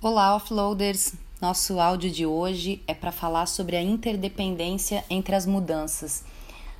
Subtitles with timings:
[0.00, 1.14] Olá, offloaders!
[1.40, 6.22] Nosso áudio de hoje é para falar sobre a interdependência entre as mudanças.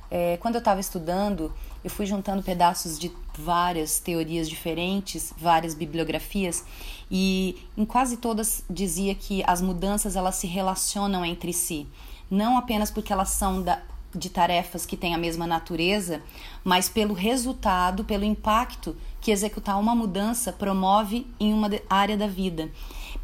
[0.09, 1.53] É, quando eu estava estudando,
[1.83, 6.63] eu fui juntando pedaços de várias teorias diferentes, várias bibliografias,
[7.11, 11.85] e em quase todas dizia que as mudanças elas se relacionam entre si,
[12.31, 13.81] não apenas porque elas são da,
[14.15, 16.21] de tarefas que têm a mesma natureza,
[16.63, 22.71] mas pelo resultado, pelo impacto que executar uma mudança promove em uma área da vida.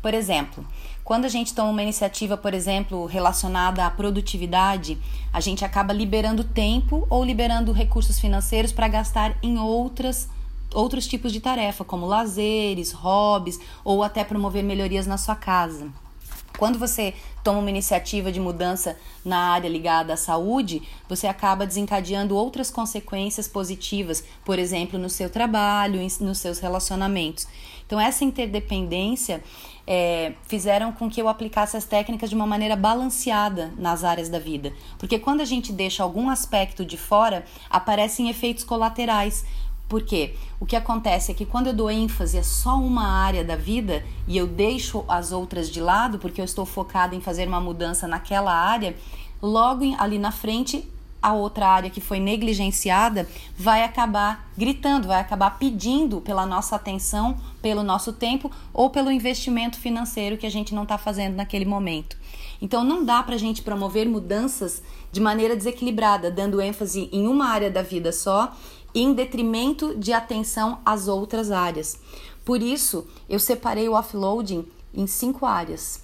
[0.02, 0.66] Por exemplo,
[1.04, 4.98] quando a gente toma uma iniciativa, por exemplo, relacionada à produtividade,
[5.32, 10.30] a gente acaba liberando tempo ou liberando recursos financeiros para gastar em outras
[10.74, 15.90] outros tipos de tarefa, como lazeres, hobbies ou até promover melhorias na sua casa.
[16.58, 22.36] Quando você toma uma iniciativa de mudança na área ligada à saúde, você acaba desencadeando
[22.36, 27.48] outras consequências positivas, por exemplo, no seu trabalho, nos seus relacionamentos.
[27.86, 29.44] Então, essa interdependência
[29.86, 34.40] é, fizeram com que eu aplicasse as técnicas de uma maneira balanceada nas áreas da
[34.40, 34.74] vida.
[34.98, 39.46] Porque quando a gente deixa algum aspecto de fora, aparecem efeitos colaterais
[39.88, 43.56] porque o que acontece é que quando eu dou ênfase a só uma área da
[43.56, 47.62] vida e eu deixo as outras de lado, porque eu estou focada em fazer uma
[47.62, 48.96] mudança naquela área,
[49.42, 50.90] logo ali na frente
[51.22, 53.28] a outra área que foi negligenciada
[53.58, 59.80] vai acabar gritando, vai acabar pedindo pela nossa atenção, pelo nosso tempo ou pelo investimento
[59.80, 62.16] financeiro que a gente não está fazendo naquele momento.
[62.62, 67.48] Então não dá para a gente promover mudanças de maneira desequilibrada, dando ênfase em uma
[67.48, 68.56] área da vida só
[68.96, 72.00] em detrimento de atenção às outras áreas.
[72.46, 76.02] Por isso, eu separei o offloading em cinco áreas.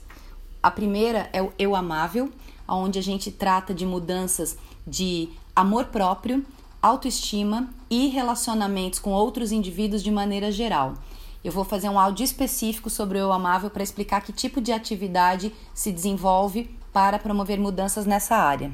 [0.61, 2.29] A primeira é o eu amável,
[2.67, 6.45] onde a gente trata de mudanças de amor próprio,
[6.81, 10.95] autoestima e relacionamentos com outros indivíduos de maneira geral.
[11.43, 14.71] Eu vou fazer um áudio específico sobre o eu amável para explicar que tipo de
[14.71, 18.71] atividade se desenvolve para promover mudanças nessa área.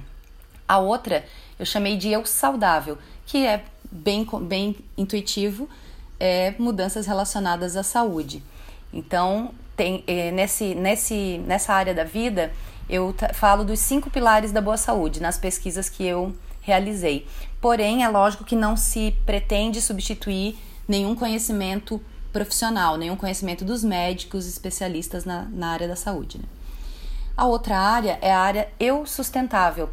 [0.67, 1.25] A outra
[1.57, 5.70] eu chamei de eu saudável, que é bem, bem intuitivo,
[6.20, 8.43] é mudanças relacionadas à saúde.
[8.93, 12.52] Então, tem, é, nesse, nesse, nessa área da vida,
[12.89, 17.27] eu falo dos cinco pilares da boa saúde nas pesquisas que eu realizei.
[17.61, 24.48] Porém, é lógico que não se pretende substituir nenhum conhecimento profissional, nenhum conhecimento dos médicos
[24.48, 26.37] especialistas na, na área da saúde.
[26.37, 26.45] Né?
[27.36, 29.89] A outra área é a área eu sustentável.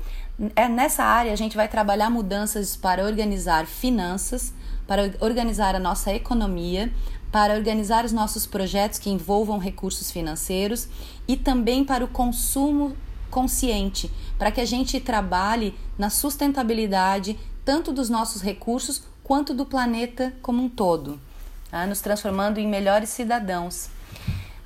[0.56, 4.52] É, nessa área a gente vai trabalhar mudanças para organizar finanças,
[4.86, 6.92] para organizar a nossa economia,
[7.30, 10.88] para organizar os nossos projetos que envolvam recursos financeiros
[11.26, 12.96] e também para o consumo
[13.30, 20.34] consciente, para que a gente trabalhe na sustentabilidade tanto dos nossos recursos quanto do planeta
[20.42, 21.20] como um todo,
[21.70, 21.86] tá?
[21.86, 23.88] nos transformando em melhores cidadãos.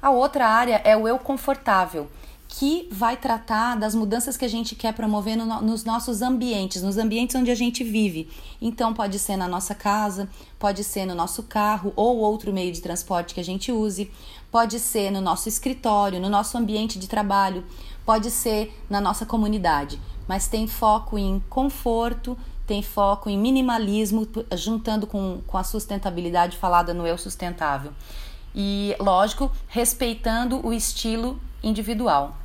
[0.01, 2.09] A outra área é o eu confortável
[2.49, 6.97] que vai tratar das mudanças que a gente quer promover no, nos nossos ambientes, nos
[6.97, 8.29] ambientes onde a gente vive.
[8.61, 10.29] Então, pode ser na nossa casa,
[10.59, 14.11] pode ser no nosso carro ou outro meio de transporte que a gente use,
[14.51, 17.65] pode ser no nosso escritório, no nosso ambiente de trabalho,
[18.05, 22.37] pode ser na nossa comunidade, mas tem foco em conforto,
[22.67, 27.93] tem foco em minimalismo, juntando com, com a sustentabilidade falada no eu sustentável.
[28.55, 32.37] E, lógico, respeitando o estilo individual.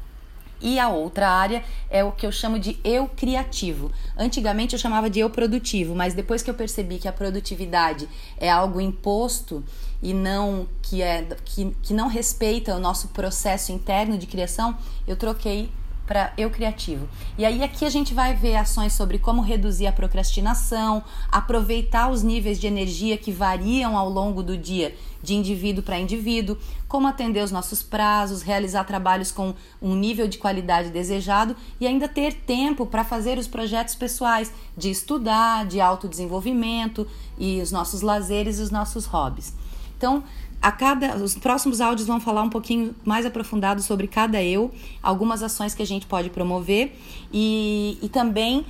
[0.62, 3.92] E a outra área é o que eu chamo de eu criativo.
[4.18, 8.08] Antigamente eu chamava de eu produtivo, mas depois que eu percebi que a produtividade
[8.38, 9.62] é algo imposto
[10.02, 15.18] e não que é que, que não respeita o nosso processo interno de criação, eu
[15.18, 15.70] troquei
[16.06, 17.08] para eu criativo.
[17.38, 22.24] E aí aqui a gente vai ver ações sobre como reduzir a procrastinação, aproveitar os
[22.24, 24.94] níveis de energia que variam ao longo do dia
[25.24, 30.38] de indivíduo para indivíduo, como atender os nossos prazos, realizar trabalhos com um nível de
[30.38, 37.08] qualidade desejado e ainda ter tempo para fazer os projetos pessoais de estudar, de autodesenvolvimento
[37.38, 39.54] e os nossos lazeres e os nossos hobbies.
[39.98, 40.22] Então,
[40.64, 45.44] a cada os próximos áudios vão falar um pouquinho mais aprofundado sobre cada eu, algumas
[45.44, 46.98] ações que a gente pode promover
[47.34, 48.66] e, e também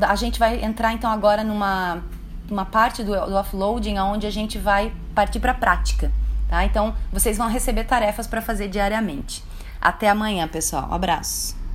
[0.00, 2.02] a gente vai entrar então agora numa
[2.50, 6.10] uma parte do, do offloading onde a gente vai partir para a prática,
[6.48, 6.64] tá?
[6.64, 9.44] Então vocês vão receber tarefas para fazer diariamente.
[9.80, 10.88] Até amanhã, pessoal.
[10.90, 11.65] Um abraço.